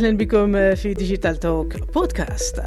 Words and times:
أهلا 0.00 0.16
بكم 0.16 0.74
في 0.74 0.94
Digital 0.94 1.36
Talk 1.36 1.92
بودكاست 1.94 2.62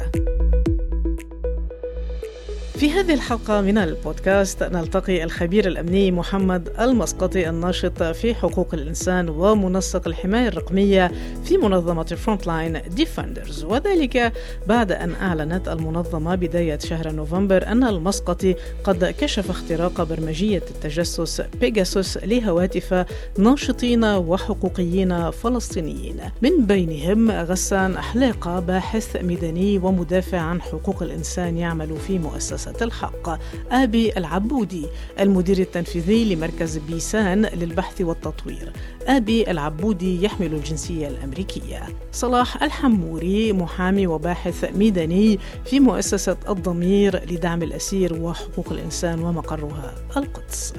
في 2.74 2.90
هذه 2.90 3.14
الحلقة 3.14 3.60
من 3.60 3.78
البودكاست 3.78 4.62
نلتقي 4.62 5.24
الخبير 5.24 5.66
الأمني 5.66 6.10
محمد 6.10 6.68
المسقطي 6.80 7.48
الناشط 7.48 8.02
في 8.02 8.34
حقوق 8.34 8.74
الإنسان 8.74 9.28
ومنسق 9.28 10.08
الحماية 10.08 10.48
الرقمية 10.48 11.10
في 11.44 11.56
منظمة 11.56 12.04
Front 12.04 12.46
Line 12.46 12.80
Defenders 12.88 13.64
وذلك 13.64 14.32
بعد 14.66 14.92
أن 14.92 15.14
أعلنت 15.14 15.68
المنظمة 15.68 16.34
بداية 16.34 16.78
شهر 16.78 17.12
نوفمبر 17.12 17.66
أن 17.66 17.84
المسقطي 17.84 18.54
قد 18.84 19.04
كشف 19.04 19.50
اختراق 19.50 20.02
برمجية 20.02 20.62
التجسس 20.70 21.40
بيجاسوس 21.60 22.18
لهواتف 22.18 23.04
ناشطين 23.38 24.04
وحقوقيين 24.04 25.30
فلسطينيين. 25.30 26.20
من 26.42 26.66
بينهم 26.66 27.30
غسان 27.30 27.96
أحلاقة 27.96 28.60
باحث 28.60 29.16
ميداني 29.16 29.78
ومدافع 29.78 30.38
عن 30.38 30.62
حقوق 30.62 31.02
الإنسان 31.02 31.56
يعمل 31.56 31.96
في 31.96 32.18
مؤسسة 32.18 32.63
الحق 32.82 33.38
آبي 33.70 34.12
العبودي 34.16 34.86
المدير 35.20 35.58
التنفيذي 35.58 36.34
لمركز 36.34 36.78
بيسان 36.78 37.46
للبحث 37.46 38.00
والتطوير. 38.00 38.72
آبي 39.06 39.50
العبودي 39.50 40.24
يحمل 40.24 40.54
الجنسية 40.54 41.08
الأمريكية. 41.08 41.82
صلاح 42.12 42.62
الحموري 42.62 43.52
محامي 43.52 44.06
وباحث 44.06 44.64
ميداني 44.76 45.38
في 45.64 45.80
مؤسسة 45.80 46.36
الضمير 46.48 47.32
لدعم 47.32 47.62
الأسير 47.62 48.14
وحقوق 48.14 48.72
الإنسان 48.72 49.20
ومقرها 49.20 49.94
القدس. 50.16 50.72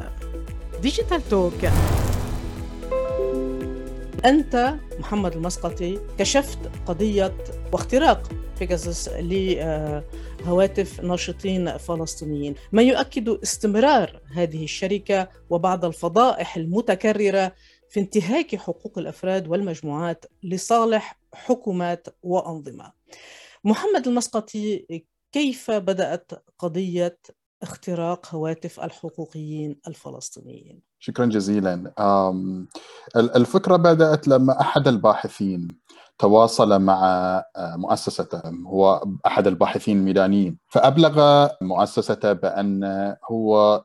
ديجيتال 0.81 1.29
توك 1.29 1.53
أنت 4.25 4.73
محمد 4.99 5.33
المسقطي 5.33 5.99
كشفت 6.19 6.57
قضية 6.85 7.33
واختراق 7.73 8.29
بيجاسوس 8.59 9.09
لهواتف 9.09 11.01
ناشطين 11.01 11.77
فلسطينيين 11.77 12.55
ما 12.71 12.81
يؤكد 12.81 13.29
استمرار 13.29 14.21
هذه 14.33 14.63
الشركة 14.63 15.29
وبعض 15.49 15.85
الفضائح 15.85 16.57
المتكررة 16.57 17.51
في 17.89 17.99
انتهاك 17.99 18.55
حقوق 18.55 18.97
الأفراد 18.97 19.47
والمجموعات 19.47 20.25
لصالح 20.43 21.19
حكومات 21.33 22.07
وأنظمة. 22.23 22.91
محمد 23.63 24.07
المسقطي 24.07 24.85
كيف 25.31 25.71
بدأت 25.71 26.31
قضية 26.59 27.17
اختراق 27.61 28.35
هواتف 28.35 28.79
الحقوقيين 28.79 29.79
الفلسطينيين؟ 29.87 30.81
شكرا 30.99 31.25
جزيلا. 31.25 31.93
الفكرة 33.15 33.75
بدأت 33.75 34.27
لما 34.27 34.61
أحد 34.61 34.87
الباحثين 34.87 35.67
تواصل 36.17 36.79
مع 36.81 37.43
مؤسسته 37.57 38.41
هو 38.67 39.03
أحد 39.27 39.47
الباحثين 39.47 39.97
الميدانيين 39.97 40.57
فأبلغ 40.67 41.47
مؤسسته 41.61 42.33
بأن 42.33 42.83
هو 43.31 43.83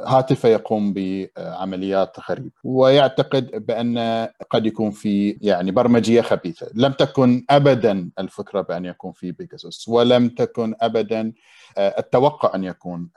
هاتفه 0.00 0.48
يقوم 0.48 0.92
بعمليات 0.92 2.16
تخريب 2.16 2.52
ويعتقد 2.64 3.66
بأن 3.66 4.28
قد 4.50 4.66
يكون 4.66 4.90
في 4.90 5.38
يعني 5.40 5.70
برمجية 5.70 6.20
خبيثة. 6.20 6.66
لم 6.74 6.92
تكن 6.92 7.44
ابدا 7.50 8.10
الفكرة 8.18 8.60
بأن 8.60 8.84
يكون 8.84 9.12
في 9.12 9.32
بيجاسوس 9.32 9.88
ولم 9.88 10.28
تكن 10.28 10.74
ابدا 10.80 11.32
التوقع 11.78 12.54
أن 12.54 12.64
يكون 12.64 13.08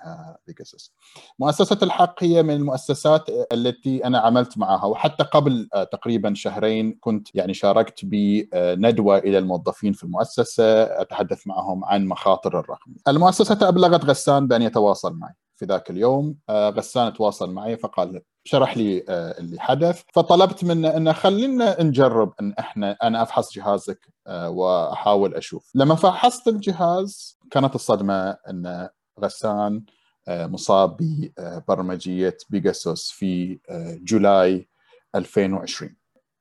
بيجاسوس. 0.48 0.94
مؤسسة 1.40 1.78
الحق 1.84 2.24
هي 2.24 2.44
من 2.44 2.54
المؤسسات 2.54 3.26
التي 3.52 4.06
أنا 4.06 4.20
عملت 4.20 4.58
معها. 4.58 4.86
وحتى 4.86 5.24
قبل 5.24 5.70
تقريبا 5.92 6.34
شهرين 6.34 6.98
كنت 7.02 7.36
يعني 7.36 7.54
شاركت 7.54 8.00
بندوة 8.04 9.18
إلى 9.18 9.38
الموظفين 9.38 9.94
في 9.94 10.04
المؤسسة 10.04 10.84
أتحدث 10.84 11.48
معهم 11.48 11.86
عن 11.86 12.06
مخاطر 12.06 12.60
الرقم. 12.60 12.94
المؤسسة 13.08 13.68
أبلغت 13.68 14.06
غسان 14.06 14.48
بأن 14.48 14.62
يتواصل 14.62 15.14
معي. 15.14 15.34
في 15.58 15.66
ذاك 15.66 15.90
اليوم 15.90 16.36
غسان 16.52 17.14
تواصل 17.14 17.52
معي 17.54 17.78
فقال 17.78 18.22
شرح 18.44 18.78
لي 18.78 19.04
اللي 19.10 19.60
حدث. 19.60 20.02
فطلبت 20.14 20.64
منه 20.64 20.98
إنه 20.98 21.14
خلينا 21.14 21.84
نجرب 21.84 22.34
إن 22.42 22.54
إحنا 22.60 22.98
أنا 23.04 23.22
أفحص 23.22 23.54
جهازك 23.54 24.00
وأحاول 24.30 25.36
أشوف. 25.36 25.72
لما 25.76 25.96
فحصت 25.96 26.48
الجهاز 26.48 27.38
كانت 27.52 27.76
الصدمة 27.76 28.30
إن 28.50 28.90
غسان 29.20 29.84
مصاب 30.30 30.98
ببرمجية 31.00 32.38
بيجاسوس 32.50 33.12
في 33.12 33.60
جولاي 34.04 34.70
2020 35.16 35.96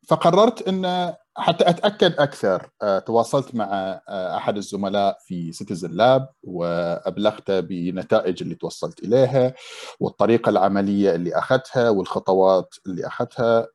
فقررت 0.06 0.68
ان 0.68 1.14
حتى 1.38 1.68
أتأكد 1.68 2.12
أكثر 2.18 2.70
تواصلت 3.06 3.54
مع 3.54 4.00
أحد 4.08 4.56
الزملاء 4.56 5.18
في 5.26 5.52
سيتيزن 5.52 5.90
لاب 5.90 6.28
وابلغته 6.42 7.60
بنتائج 7.60 8.42
اللي 8.42 8.54
توصلت 8.54 8.98
إليها 9.04 9.54
والطريقة 10.00 10.50
العملية 10.50 11.14
اللي 11.14 11.34
أخذتها 11.38 11.90
والخطوات 11.90 12.74
اللي 12.86 13.06
أخذتها 13.06 13.66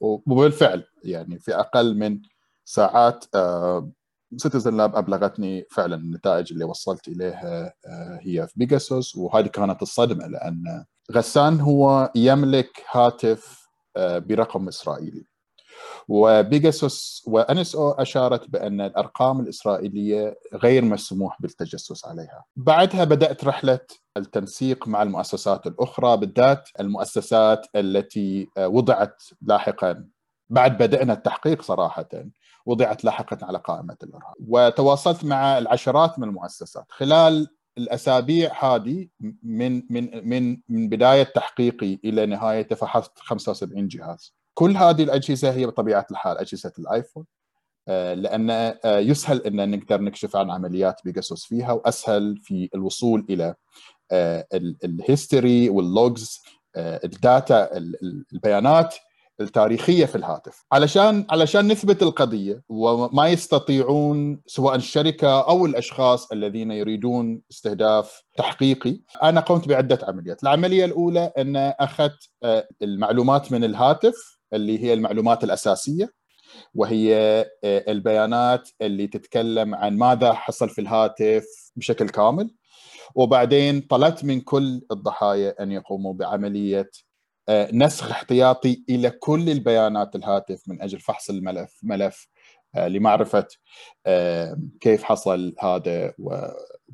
وبالفعل 0.00 0.84
يعني 1.04 1.38
في 1.38 1.54
أقل 1.54 1.96
من 1.96 2.20
ساعات 2.64 3.24
Citizen 4.36 4.76
Lab 4.76 4.96
أبلغتني 4.96 5.64
فعلا 5.70 5.96
النتائج 5.96 6.52
اللي 6.52 6.64
وصلت 6.64 7.08
إليها 7.08 7.74
هي 8.20 8.46
في 8.46 8.52
بيجاسوس 8.56 9.16
وهذه 9.16 9.46
كانت 9.46 9.82
الصدمة 9.82 10.26
لأن 10.26 10.84
غسان 11.12 11.60
هو 11.60 12.10
يملك 12.14 12.82
هاتف 12.90 13.68
برقم 13.98 14.68
إسرائيلي. 14.68 15.24
وبيجاسوس 16.08 17.24
و 17.26 17.58
NSO 17.58 17.90
أشارت 17.90 18.50
بأن 18.50 18.80
الأرقام 18.80 19.40
الإسرائيلية 19.40 20.38
غير 20.54 20.84
مسموح 20.84 21.42
بالتجسس 21.42 22.06
عليها. 22.06 22.44
بعدها 22.56 23.04
بدأت 23.04 23.44
رحلة 23.44 23.80
التنسيق 24.16 24.88
مع 24.88 25.02
المؤسسات 25.02 25.66
الأخرى 25.66 26.16
بالذات 26.16 26.68
المؤسسات 26.80 27.66
التي 27.76 28.48
وضعت 28.58 29.22
لاحقا. 29.42 30.04
بعد 30.50 30.78
بدأنا 30.78 31.12
التحقيق 31.12 31.62
صراحة 31.62 32.08
وضعت 32.66 33.04
لاحقا 33.04 33.38
على 33.42 33.58
قائمة 33.58 33.96
الأرهاب. 34.02 34.34
وتواصلت 34.40 35.24
مع 35.24 35.58
العشرات 35.58 36.18
من 36.18 36.28
المؤسسات. 36.28 36.84
خلال 36.88 37.48
الأسابيع 37.78 38.64
هذه 38.64 39.08
من 39.42 39.82
من 39.90 40.28
من 40.28 40.60
من 40.68 40.88
بداية 40.88 41.22
تحقيقي 41.22 41.98
إلى 42.04 42.26
نهايته 42.26 42.76
فحصت 42.76 43.18
75 43.18 43.88
جهاز. 43.88 44.34
كل 44.58 44.76
هذه 44.76 45.02
الأجهزة 45.02 45.50
هي 45.50 45.66
بطبيعة 45.66 46.06
الحال 46.10 46.38
أجهزة 46.38 46.72
الآيفون 46.78 47.24
لأن 48.14 48.74
يسهل 48.84 49.40
إن 49.46 49.70
نقدر 49.70 50.00
نكشف 50.00 50.36
عن 50.36 50.50
عمليات 50.50 51.00
بيجاسوس 51.04 51.44
فيها 51.44 51.72
وأسهل 51.72 52.36
في 52.42 52.68
الوصول 52.74 53.26
إلى 53.30 53.54
ال 54.84 54.94
history 54.94 55.68
وال 55.68 55.93
logs 55.93 56.42
الداتا 56.76 57.76
البيانات 58.32 58.94
التاريخية 59.40 60.06
في 60.06 60.16
الهاتف. 60.16 60.64
علشان 60.72 61.26
علشان 61.30 61.68
نثبت 61.68 62.02
القضية 62.02 62.62
وما 62.68 63.28
يستطيعون 63.28 64.40
سواء 64.46 64.74
الشركة 64.74 65.40
أو 65.40 65.66
الأشخاص 65.66 66.32
الذين 66.32 66.70
يريدون 66.70 67.42
استهداف 67.50 68.22
تحقيقي 68.36 69.00
أنا 69.22 69.40
قمت 69.40 69.68
بعدة 69.68 69.98
عمليات. 70.02 70.42
العملية 70.42 70.84
الأولى 70.84 71.32
أن 71.38 71.56
أخذت 71.56 72.30
المعلومات 72.82 73.52
من 73.52 73.64
الهاتف 73.64 74.37
اللي 74.52 74.84
هي 74.84 74.92
المعلومات 74.92 75.44
الأساسية 75.44 76.12
وهي 76.74 77.46
البيانات 77.64 78.68
اللي 78.80 79.06
تتكلم 79.06 79.74
عن 79.74 79.96
ماذا 79.96 80.32
حصل 80.32 80.68
في 80.68 80.80
الهاتف 80.80 81.46
بشكل 81.76 82.08
كامل. 82.08 82.54
وبعدين 83.14 83.80
طلبت 83.80 84.24
من 84.24 84.40
كل 84.40 84.82
الضحايا 84.92 85.62
أن 85.62 85.72
يقوموا 85.72 86.14
بعملية 86.14 86.90
نسخ 87.50 88.10
احتياطي 88.10 88.84
إلى 88.90 89.10
كل 89.10 89.50
البيانات 89.50 90.16
الهاتف 90.16 90.62
من 90.68 90.82
أجل 90.82 91.00
فحص 91.00 91.30
الملف 91.30 91.80
ملف 91.82 92.28
لمعرفة 92.76 93.46
كيف 94.80 95.02
حصل 95.02 95.54
هذا 95.60 96.14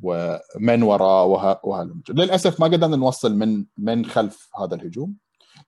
ومن 0.03 0.83
وراء 0.83 1.27
وهذا 1.65 1.95
للأسف 2.09 2.61
ما 2.61 2.67
قدرنا 2.67 2.97
نوصل 2.97 3.35
من 3.37 3.65
من 3.79 4.07
خلف 4.07 4.49
هذا 4.61 4.75
الهجوم. 4.75 5.17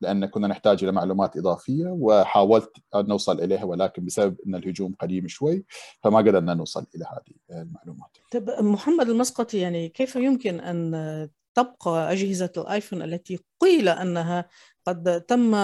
لأن 0.01 0.27
كنا 0.27 0.49
نحتاج 0.49 0.85
إلى 0.85 0.93
معلومات 0.93 1.37
إضافية 1.37 1.87
وحاولت 1.87 2.71
أن 2.95 3.07
نوصل 3.07 3.41
إليها 3.41 3.65
ولكن 3.65 4.05
بسبب 4.05 4.37
أن 4.47 4.55
الهجوم 4.55 4.95
قديم 5.01 5.29
شوي 5.29 5.65
فما 6.03 6.19
قدرنا 6.19 6.55
نوصل 6.55 6.87
إلى 6.95 7.05
هذه 7.05 7.61
المعلومات. 7.61 8.17
طب 8.33 8.51
محمد 8.65 9.09
المسقطي 9.09 9.59
يعني 9.59 9.89
كيف 9.89 10.17
يمكن 10.17 10.61
أن 10.61 11.29
تبقى 11.55 12.13
أجهزة 12.13 12.53
الآيفون 12.57 13.03
التي 13.03 13.39
قيل 13.61 13.89
أنها 13.89 14.49
قد 14.87 15.21
تم 15.21 15.57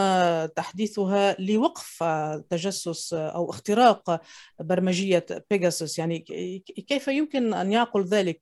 تحديثها 0.47 1.37
لوقف 1.39 2.05
تجسس 2.51 3.15
أو 3.15 3.51
اختراق 3.51 4.21
برمجية 4.61 5.27
بيجاسوس 5.51 5.99
يعني 5.99 6.19
كيف 6.89 7.09
يمكن 7.09 7.55
أن 7.55 7.73
يعقل 7.73 8.05
ذلك 8.05 8.41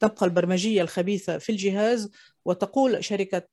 تبقى 0.00 0.26
البرمجية 0.26 0.82
الخبيثة 0.82 1.38
في 1.38 1.52
الجهاز 1.52 2.10
وتقول 2.48 3.04
شركة 3.04 3.48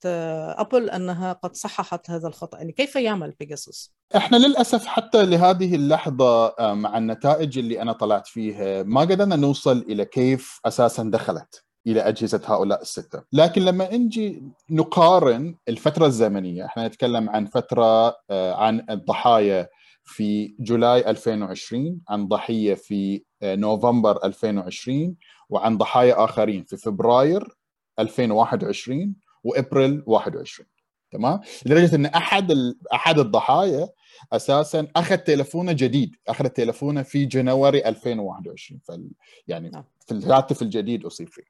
أبل 0.62 0.90
أنها 0.90 1.34
قد 1.34 1.56
صححت 1.56 2.10
هذا 2.10 2.28
الخطأ 2.28 2.58
يعني 2.58 2.72
كيف 2.72 2.96
يعمل 2.96 3.34
بيجاسوس؟ 3.40 3.96
إحنا 4.16 4.38
للأسف 4.38 4.86
حتى 4.86 5.26
لهذه 5.26 5.76
اللحظة 5.76 6.48
آه، 6.48 6.74
مع 6.74 6.98
النتائج 6.98 7.58
اللي 7.58 7.82
أنا 7.82 7.92
طلعت 7.92 8.28
فيها 8.28 8.84
ما 8.84 9.02
قدرنا 9.02 9.36
نوصل 9.36 9.78
إلى 9.90 10.06
كيف 10.06 10.60
أساسا 10.66 11.04
دخلت 11.04 11.64
إلى 11.88 12.02
أجهزة 12.02 12.42
هؤلاء 12.46 12.82
الستة، 12.82 13.24
لكن 13.34 13.62
لما 13.62 13.96
نجي 13.96 14.44
نقارن 14.70 15.56
الفترة 15.70 16.06
الزمنية، 16.06 16.66
إحنا 16.66 16.88
نتكلم 16.88 17.30
عن 17.30 17.46
فترة 17.46 18.16
آه، 18.30 18.54
عن 18.54 18.86
الضحايا 18.90 19.68
في 20.04 20.56
جولاي 20.60 21.10
2020 21.10 22.02
عن 22.10 22.28
ضحية 22.28 22.74
في 22.74 23.24
آه، 23.42 23.56
نوفمبر 23.56 24.26
2020 24.26 25.16
وعن 25.50 25.78
ضحايا 25.78 26.24
آخرين 26.24 26.64
في 26.64 26.78
فبراير 26.78 27.58
2021 28.00 29.16
وإبريل 29.44 30.04
21 30.06 30.70
تمام؟ 31.12 31.40
لدرجة 31.66 31.96
إن 31.96 32.06
أحد 32.06 32.52
أحد 32.94 33.20
الضحايا 33.20 33.90
أساسا 34.34 34.88
أخذ 34.96 35.18
تليفونه 35.18 35.72
جديد. 35.72 36.16
أخذ 36.28 36.48
تليفونه 36.48 37.04
في 37.04 37.26
January 37.26 37.86
2021 37.86 38.80
فال 38.80 39.12
يعني 39.48 39.70
نعم. 39.70 39.84
في 40.08 40.12
الهاتف 40.12 40.62
الجديد 40.62 41.06
اصيب 41.06 41.30
فيه. 41.30 41.44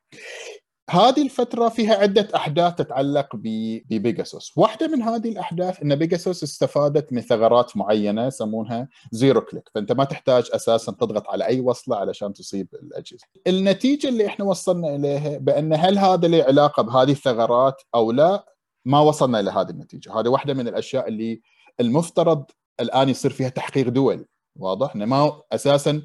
هذه 0.90 1.22
الفترة 1.22 1.70
فيها 1.70 1.96
عدة 1.96 2.28
أحداث 2.36 2.76
تتعلق 2.76 3.28
ببيجاسوس 3.34 4.54
واحدة 4.56 4.88
من 4.88 5.02
هذه 5.02 5.30
الأحداث 5.30 5.82
أن 5.84 5.96
بيجاسوس 5.96 6.44
استفادت 6.44 7.14
من 7.14 7.22
ثغرات 7.22 7.78
معينة 7.78 8.28
يسمونها 8.28 8.88
zero 9.12 9.42
click 9.42 9.69
فأنت 9.76 9.92
ما 9.92 10.04
تحتاج 10.04 10.50
أساسا 10.54 10.92
تضغط 10.92 11.30
على 11.30 11.46
أي 11.46 11.60
وصلة 11.60 11.98
علشان 11.98 12.34
تصيب 12.34 12.68
الأجهزة. 12.74 13.26
النتيجة 13.48 14.08
اللي 14.08 14.28
إحنا 14.28 14.46
وصلنا 14.46 14.96
إليها 14.96 15.38
بأن 15.38 15.74
هل 15.74 15.98
هذا 15.98 16.28
له 16.28 16.44
علاقة 16.44 16.84
بهذه 16.84 17.12
الثغرات 17.12 17.82
أو 17.96 18.12
لا 18.12 18.46
ما 18.86 19.00
وصلنا 19.00 19.40
إلى 19.40 19.52
هذه 19.52 19.70
النتيجة. 19.70 20.20
هذه 20.20 20.28
واحدة 20.28 20.54
من 20.54 20.68
الأشياء 20.68 21.08
اللي 21.08 21.42
المفترض 21.80 22.46
الآن 22.80 23.10
يصير 23.10 23.32
فيها 23.32 23.50
تحقيق 23.50 23.90
دولي 23.90 24.26
واضح؟ 24.56 24.96
ما 24.96 25.42
أساسا 25.52 26.02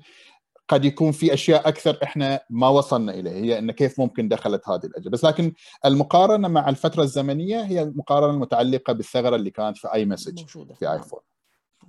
قد 0.71 0.85
يكون 0.85 1.13
في 1.13 1.35
أشياء 1.35 1.69
أكثر 1.69 1.99
إحنا 2.03 2.41
ما 2.51 2.69
وصلنا 2.69 3.15
إليه 3.15 3.33
هي 3.33 3.59
إن 3.59 3.71
كيف 3.73 4.01
ممكن 4.01 4.29
دخلت 4.29 4.69
هذه 4.69 4.85
الأجهزة. 4.85 5.11
بس 5.11 5.25
لكن 5.25 5.53
المقارنة 5.85 6.49
مع 6.49 6.69
الفترة 6.69 7.03
الزمنية 7.03 7.61
هي 7.63 7.83
المقارنة 7.83 8.35
المتعلقة 8.35 8.93
بالثغرة 8.93 9.37
اللي 9.37 9.51
كانت 9.51 9.79
في 9.79 9.93
iMessage 9.93 10.47
في 10.47 10.67
نعم. 10.83 10.93
ايفون 10.93 11.21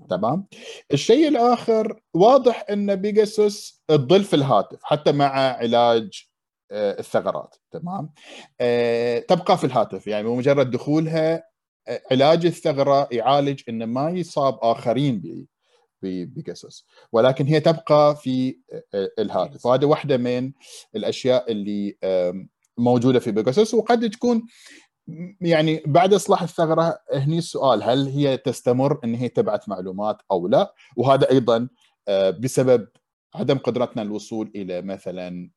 تمام؟ 0.10 0.48
الشيء 0.94 1.28
الآخر 1.28 2.02
واضح 2.14 2.66
إن 2.70 2.96
بيجاسوس 2.96 3.84
تضل 3.88 4.24
في 4.24 4.36
الهاتف 4.36 4.80
حتى 4.84 5.12
مع 5.12 5.30
علاج 5.36 6.28
آه، 6.72 7.00
الثغرات. 7.00 7.56
تمام؟ 7.72 8.10
آه، 8.62 9.20
تبقى 9.20 9.58
في 9.58 9.64
الهاتف 9.64 10.08
يعني 10.08 10.28
بمجرد 10.28 10.72
دخولها 10.72 11.44
آه، 11.88 12.02
علاج 12.12 12.46
الثغرة 12.46 13.08
يعالج 13.12 13.62
ان 13.70 13.84
ما 13.84 14.10
يصاب 14.10 14.60
آخرين 14.62 15.48
بقصص. 16.04 16.86
ولكن 17.12 17.46
هي 17.46 17.60
تبقى 17.60 18.16
في 18.16 18.58
الهاتف. 19.20 19.66
وهذه 19.66 19.86
واحدة 19.86 20.18
من 20.18 20.52
الأشياء 20.96 21.52
اللي 21.52 21.98
موجودة 22.78 23.20
في 23.20 23.32
بيجاسوس 23.32 23.74
وقد 23.74 24.10
تكون 24.10 24.46
يعني 25.42 25.84
بعد 25.86 26.14
إصلاح 26.14 26.42
الثغرة 26.42 26.98
هني 27.14 27.38
السؤال 27.38 27.84
هل 27.84 28.08
هي 28.08 28.38
تستمر 28.38 29.00
إن 29.04 29.16
هي 29.16 29.30
تبعث 29.30 29.70
معلومات 29.70 30.18
أو 30.32 30.48
لا؟ 30.48 30.74
وهذا 30.98 31.32
أيضا 31.32 31.68
بسبب 32.40 32.88
عدم 33.36 33.58
قدرتنا 33.58 34.02
الوصول 34.02 34.52
إلى 34.56 34.82
مثلا 34.82 35.50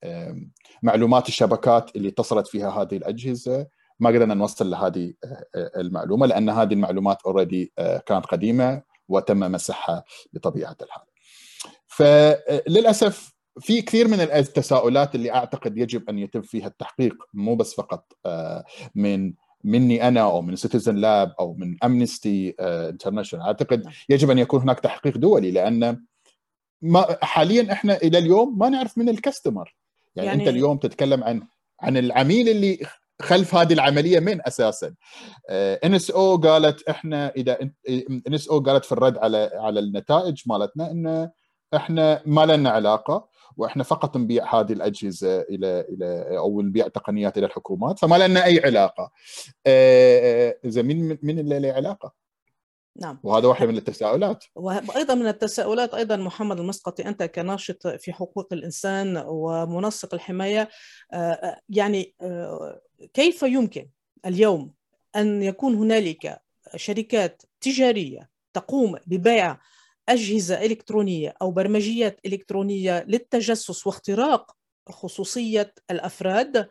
معلومات 0.83 1.29
الشبكات 1.29 1.97
اللي 1.97 2.09
اتصلت 2.09 2.47
فيها 2.47 2.71
هذه 2.71 2.97
الأجهزة. 2.97 3.67
ما 4.01 4.11
قدرنا 4.11 4.35
نوصل 4.35 4.71
لهذه 4.71 5.15
المعلومة 5.57 6.27
لأن 6.27 6.51
هذه 6.51 6.73
المعلومات 6.73 7.19
already 7.27 7.73
كانت 7.77 8.27
قديمة. 8.27 8.83
وتم 9.09 9.39
مسحها 9.39 10.05
بطبيعة 10.33 10.77
الحال. 10.83 11.07
فللأسف 11.87 13.35
في 13.61 13.83
كثير 13.83 14.09
من 14.09 14.21
التساؤلات 14.21 15.15
اللي 15.15 15.33
أعتقد 15.33 15.79
يجب 15.79 16.09
أن 16.09 16.19
يتم 16.19 16.43
فيها 16.43 16.67
التحقيق 16.67 17.15
مو 17.35 17.55
بس 17.55 17.75
فقط 17.75 18.13
آه، 18.27 18.65
من 18.95 19.35
مني 19.65 20.09
أنا 20.09 20.21
أو 20.21 20.43
من 20.43 20.57
Citizen 20.57 20.97
Lab 20.97 21.35
أو 21.41 21.55
من 21.55 21.77
Amnesty 21.85 22.55
International 22.61 23.47
أعتقد 23.47 23.85
نعم. 23.85 23.93
يجب 24.09 24.31
أن 24.31 24.39
يكون 24.39 24.61
هناك 24.61 24.81
تحقيق 24.81 25.19
دولي 25.19 25.51
لأن 25.51 26.05
ما 26.83 27.17
حاليا 27.23 27.73
إحنا 27.73 27.97
إلى 27.97 28.19
اليوم 28.19 28.59
ما 28.59 28.69
نعرف 28.69 28.99
من 28.99 29.09
ال 29.09 29.16
customer 29.16 29.77
يعني, 30.17 30.29
يعني 30.29 30.41
انت 30.41 30.49
اليوم 30.49 30.79
تتكلم 30.79 31.25
عن 31.25 31.43
عن 31.81 31.97
العميل 31.97 32.49
اللي 32.49 32.87
خلف 33.23 33.55
هذه 33.55 33.73
العملية 33.73 34.21
من 34.21 34.47
أساسا. 34.47 34.95
NSO 35.51 36.37
قالت 36.37 36.89
إحنا 36.89 37.33
إذا 37.37 37.61
NSO 38.27 38.61
قالت 38.61 38.85
في 38.85 38.93
الرد 38.93 39.19
على 39.19 39.51
على 39.55 39.81
النتائج 39.81 40.43
مالتنا 40.47 40.91
إن 40.91 41.31
إحنا 41.75 42.23
ما 42.27 42.47
لنا 42.47 42.71
علاقة 42.71 43.29
وإحنا 43.57 43.83
فقط 43.85 44.17
نبيع 44.17 44.61
هذه 44.61 44.73
الأجهزة 44.73 45.41
إلى 45.41 45.81
إلى 45.89 46.39
أو 46.39 46.63
نبيع 46.63 46.89
تقنيات 46.89 47.39
إلى 47.39 47.47
الحكومات 47.47 47.99
فما 47.99 48.27
لنا 48.29 48.45
أي 48.45 48.61
علاقة. 48.65 49.11
إذا 50.65 50.83
من 50.83 51.19
من 51.23 51.39
اللي 51.39 51.59
له 51.59 51.73
علاقة؟ 51.73 52.24
نعم. 52.97 53.19
وهذا 53.23 53.49
واحد 53.49 53.69
من 53.69 53.77
التساؤلات. 53.77 54.45
وأيضا 54.55 55.15
من 55.15 55.27
التساؤلات 55.27 55.95
أيضا 55.95 56.17
محمد 56.17 56.61
المسقطي 56.61 57.07
أنت 57.09 57.23
كناشط 57.23 57.87
في 57.87 58.13
حقوق 58.13 58.53
الإنسان 58.53 59.25
ومنسق 59.27 60.15
الحماية 60.15 60.69
آه، 61.13 61.61
يعني 61.69 62.15
آه، 62.21 62.81
كيف 63.15 63.43
يمكن 63.43 63.89
اليوم 64.27 64.73
أن 65.17 65.43
يكون 65.43 65.75
هنالك 65.75 66.43
شركات 66.77 67.43
تجارية 67.61 68.29
تقوم 68.53 68.97
ببيع 69.07 69.59
أجهزة 70.09 70.65
إلكترونية 70.65 71.35
أو 71.43 71.51
برمجيات 71.51 72.21
إلكترونية 72.27 73.05
للتجسس 73.09 73.87
واختراق 73.87 74.57
خصوصية 74.89 75.75
الأفراد 75.91 76.69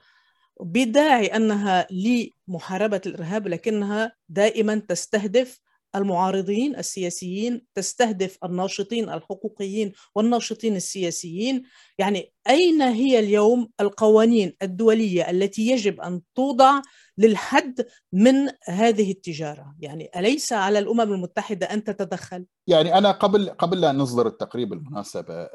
بداعي 0.59 1.25
أنها 1.25 1.87
لمحاربة 1.91 3.01
الإرهاب 3.05 3.47
لكنها 3.47 4.15
دائما 4.29 4.75
تستهدف 4.75 5.59
المعارضين 5.95 6.75
السياسيين 6.75 7.61
تستهدف 7.75 8.37
الناشطين 8.43 9.09
الحقوقيين 9.09 9.91
والناشطين 10.15 10.75
السياسيين. 10.75 11.63
يعني 11.97 12.32
أين 12.49 12.81
هي 12.81 13.19
اليوم 13.19 13.69
القوانين 13.81 14.55
الدولية 14.61 15.29
التي 15.29 15.67
يجب 15.67 16.01
أن 16.01 16.21
توضع 16.35 16.81
للحد 17.17 17.85
من 18.13 18.49
هذه 18.67 19.11
التجارة؟ 19.11 19.75
يعني 19.79 20.09
أليس 20.15 20.53
على 20.53 20.79
الأمم 20.79 21.01
المتحدة 21.01 21.65
أن 21.65 21.83
تتدخل؟ 21.83 22.45
يعني 22.67 22.97
أنا 22.97 23.11
قبل 23.11 23.49
قبل 23.49 23.81
لا 23.81 23.91
نصدر 23.91 24.27
التقرير 24.27 24.67
بالمناسبه 24.67 25.45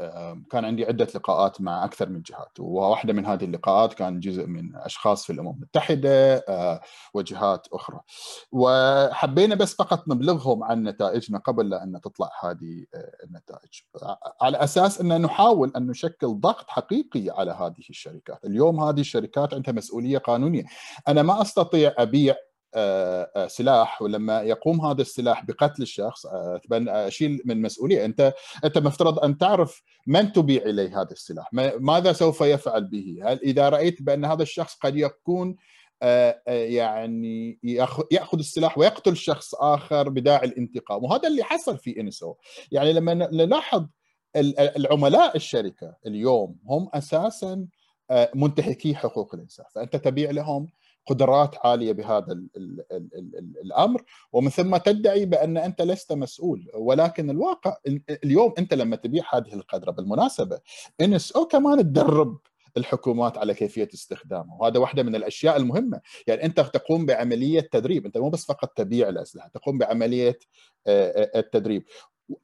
كان 0.51 0.65
عندي 0.65 0.85
عدة 0.85 1.09
لقاءات 1.15 1.61
مع 1.61 1.85
أكثر 1.85 2.09
من 2.09 2.23
جهات 2.23 2.61
وواحدة 2.61 3.13
من 3.13 3.27
هذه 3.27 3.45
اللقاءات 3.45 3.95
كان 3.95 4.21
جزء 4.21 4.47
من 4.47 4.77
أشخاص 4.77 5.27
في 5.27 5.33
الأمم 5.33 5.51
المتحدة 5.51 6.45
وجهات 7.15 7.67
أخرى. 7.73 8.01
وحبينا 8.53 9.55
بس 9.55 9.75
فقط 9.75 10.09
نبلغهم 10.09 10.65
عن 10.65 10.83
نتائجنا 10.83 11.39
قبل 11.39 11.75
أن 11.75 12.01
تطلع 12.01 12.31
هذه 12.43 12.85
النتائج. 13.25 13.81
على 14.41 14.57
أساس 14.57 15.01
أن 15.01 15.23
نحاول 15.23 15.73
أن 15.77 15.87
نشكل 15.87 16.27
ضغط 16.27 16.71
حقيقي 16.79 17.31
على 17.31 17.51
هذه 17.51 17.89
الشركات. 17.91 18.45
اليوم 18.45 18.81
هذه 18.81 19.01
الشركات 19.01 19.55
عندها 19.55 19.75
مسؤولية 19.75 20.19
قانونية. 20.19 20.65
أنا 21.09 21.23
ما 21.23 21.43
أستطيع 21.43 21.95
أبيع 21.99 22.35
آه، 22.75 23.31
آه، 23.37 23.47
سلاح 23.47 24.03
ولما 24.03 24.43
يقوم 24.43 24.87
هذا 24.87 25.03
السلاح 25.03 25.45
بقتل 25.45 25.83
الشخص 25.83 26.27
آه، 26.27 26.61
أشيل 26.73 27.43
من 27.45 27.63
مسؤولية. 27.63 28.05
أنت 28.05 28.35
أنت 28.65 28.79
مفترض 28.79 29.19
أن 29.19 29.39
تعرف 29.39 29.83
من 30.07 30.33
تبيع 30.33 30.63
إليه 30.63 31.01
هذا 31.01 31.13
السلاح. 31.13 31.49
ماذا 31.81 32.13
سوف 32.13 32.41
يفعل 32.41 32.85
به؟ 32.85 33.21
هل 33.25 33.41
إذا 33.43 33.69
رأيت 33.69 34.03
بأن 34.03 34.25
هذا 34.25 34.43
الشخص 34.43 34.75
قد 34.75 34.97
يكون 34.97 35.57
يعني 36.47 37.59
يأخذ 38.11 38.39
السلاح 38.39 38.79
ويقتل 38.79 39.17
شخص 39.17 39.55
آخر 39.55 40.09
بداعي 40.09 40.47
الانتقام؟ 40.47 41.05
وهذا 41.05 41.29
اللي 41.29 41.45
حصل 41.45 41.79
في 41.79 42.01
انسو 42.01 42.35
يعني 42.73 42.93
لما 42.93 43.15
نلاحظ 43.15 43.87
العملاء 44.77 45.37
الشركة 45.37 45.97
اليوم 46.07 46.57
هم 46.67 46.89
أساسا 46.95 47.67
منتهكي 48.35 48.95
حقوق 48.95 49.35
الإنسان. 49.35 49.67
فأنت 49.75 49.97
تبيع 49.97 50.31
لهم 50.31 50.69
قدرات 51.07 51.67
عالية 51.67 51.93
بهذا 51.93 52.33
ال 52.33 52.49
ال 52.57 52.85
ال 52.93 53.37
ال 53.39 53.55
الأمر. 53.65 54.03
ومن 54.33 54.51
ثم 54.51 54.77
تدعي 54.77 55.25
بأن 55.25 55.57
أنت 55.57 55.83
لست 55.83 56.13
مسؤول. 56.13 56.71
ولكن 56.75 57.31
الواقع 57.31 57.77
اليوم 58.25 58.55
أنت 58.59 58.75
لما 58.75 58.97
تبيع 58.97 59.25
هذه 59.35 59.55
القدرة 59.55 59.91
بالمناسبة 59.91 60.61
إن 61.01 61.19
أو 61.37 61.45
كمان 61.45 61.79
تدرب 61.79 62.39
الحكومات 62.77 63.39
على 63.39 63.55
كيفية 63.55 63.89
استخدامه. 63.95 64.61
وهذا 64.61 64.79
واحدة 64.79 65.03
من 65.03 65.15
الأشياء 65.15 65.57
المهمة. 65.57 66.01
يعني 66.27 66.45
أنت 66.45 66.61
تقوم 66.61 67.07
بعملية 67.07 67.61
تدريب. 67.61 68.07
أنت 68.07 68.19
مو 68.19 68.31
بس 68.31 68.45
فقط 68.45 68.69
تبيع 68.77 69.09
الأسلحة 69.09 69.49
تقوم 69.49 69.79
بعملية 69.79 70.39
التدريب. 70.89 71.85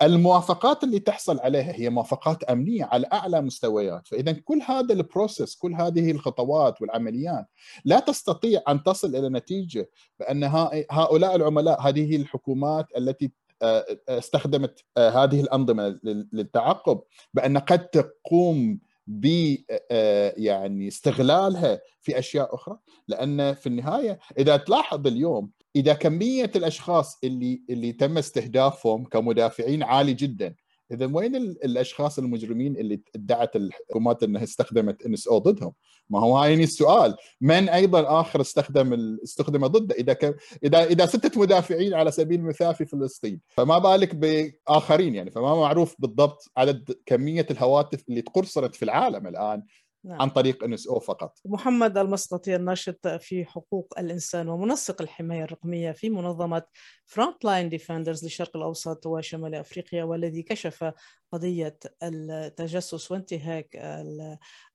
الموافقات 0.03 0.85
اللي 0.85 0.99
تحصل 0.99 1.41
عليها 1.41 1.73
هي 1.73 1.91
موافقات 1.91 2.45
أمنية 2.45 2.85
على 2.85 3.07
أعلى 3.13 3.41
مستويات، 3.41 4.09
فإذا 4.09 4.33
كل 4.33 4.63
هذا 4.67 4.95
البروسيس 4.95 5.57
كل 5.57 5.75
هذه 5.75 6.11
الخطوات 6.11 6.83
والعمليات 6.83 7.47
لا 7.85 8.01
تستطيع 8.01 8.63
أن 8.69 8.83
تصل 8.83 9.17
إلى 9.17 9.29
نتيجة 9.29 9.91
بأن 10.21 10.45
هؤلاء 10.91 11.37
العملاء 11.37 11.81
هذه 11.81 12.17
الحكومات 12.17 12.87
التي 12.97 13.33
آه، 13.63 13.85
استخدمت 14.09 14.85
آه، 14.97 15.11
هذه 15.25 15.41
الأنظمة 15.41 16.01
للتعقب 16.33 17.01
بأن 17.35 17.59
قد 17.59 17.89
تقوم 17.89 18.81
ب 19.07 19.55
آه، 19.91 20.35
يعني 20.37 20.89
استغلالها 20.89 21.81
في 22.01 22.19
أشياء 22.19 22.55
أخرى. 22.55 22.79
لأن 23.09 23.55
في 23.55 23.67
النهاية 23.67 24.19
إذا 24.39 24.57
تلاحظ 24.57 25.07
اليوم 25.07 25.51
إذا 25.77 25.93
كمية 25.93 26.51
الأشخاص 26.57 27.19
اللي 27.25 27.63
اللي 27.71 27.93
تم 27.93 28.19
استهدافهم 28.19 29.05
كمدافعين 29.05 29.83
عالي 29.83 30.15
جدا 30.15 30.55
اذا 30.93 31.11
وين 31.13 31.37
الأشخاص 31.37 32.19
المجرمين 32.19 32.77
اللي 32.77 33.01
ادعت 33.15 33.57
الحكومات 33.57 34.23
إنها 34.23 34.43
استخدمت 34.43 35.03
ان 35.03 35.13
اس 35.13 35.29
أو 35.29 35.39
ضدهم؟ 35.39 35.73
ما 36.11 36.21
هو 36.21 36.39
هاي 36.39 36.55
السؤال، 36.55 37.17
من 37.41 37.69
أيضا 37.69 38.21
آخر 38.21 38.41
استخدم 38.41 39.19
استخدم 39.25 39.67
ضده 39.67 39.95
إذا. 39.95 40.17
اذا 40.65 40.85
إذا 40.85 41.07
ستة 41.07 41.41
مدافعين 41.41 41.95
على 41.95 42.11
سبيل 42.11 42.41
المثال 42.41 42.75
في 42.75 42.87
فلسطين، 42.87 43.41
فما 43.49 43.79
بالك 43.79 44.15
بآخرين 44.15 45.15
يعني 45.15 45.31
فما 45.31 45.55
معروف 45.55 45.95
بالضبط 45.99 46.51
عدد 46.57 46.97
كمية 47.07 47.47
الهواتف 47.51 48.05
اللي 48.09 48.23
تقرصنت 48.23 48.75
في 48.75 48.83
العالم 48.83 49.27
الآن 49.27 49.63
نعم. 50.05 50.23
عن 50.23 50.31
طريق 50.31 50.65
NSO 50.65 51.01
فقط. 51.01 51.39
محمد 51.45 51.99
المسقطي 51.99 52.57
الناشط 52.57 53.09
في 53.09 53.45
حقوق 53.45 53.95
الإنسان 53.99 54.49
ومنسق 54.49 55.03
الحماية 55.03 55.45
الرقمية 55.45 55.93
في 55.93 56.11
منظمة 56.11 56.63
Front 57.07 57.45
Line 57.45 57.69
Defenders 57.69 58.25
للشرق 58.25 58.57
الأوسط 58.57 59.07
وشمال 59.07 59.55
أفريقيا 59.55 60.05
والذي 60.05 60.43
كشف 60.43 60.93
قضية 61.33 61.79
التجسس 62.03 63.11
وانتهاك 63.11 63.69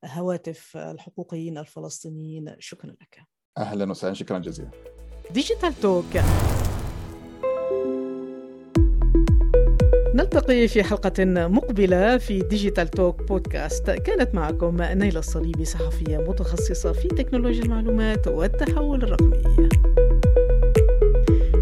الهواتف 0.04 0.78
الحقوقيين 0.78 1.58
الفلسطينيين 1.58 2.56
شكرا 2.60 2.92
لك. 2.92 3.20
أهلا 3.58 3.92
وسهلا 3.92 4.14
شكرا 4.14 4.40
جزيلا. 4.40 4.72
Digital 5.32 5.74
Talk 5.74 6.18
نلتقي 10.34 10.68
في 10.68 10.84
حلقة 10.84 11.26
مقبلة 11.26 12.18
في 12.18 12.40
Digital 12.40 12.88
Talk 12.88 13.24
بودكاست 13.24 13.92
كانت 13.92 14.36
معكم 14.36 14.82
نايلة 14.82 15.20
الصليبي 15.20 15.66
صحفية 15.66 16.18
متخصصة 16.18 16.92
في 16.92 17.08
تكنولوجيا 17.08 17.64
المعلومات 17.64 18.28
والتحول 18.28 19.04
الرقمي. 19.04 19.70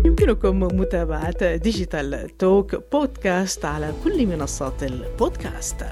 يمكنكم 0.05 0.59
متابعة 0.59 1.55
Digital 1.55 2.37
Talk 2.37 2.75
بودكاست 2.91 3.65
على 3.65 3.93
كل 4.03 4.27
منصات 4.27 4.83
البودكاست. 4.83 5.83